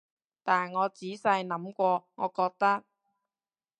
[0.41, 2.83] 但我仔細諗過，我覺得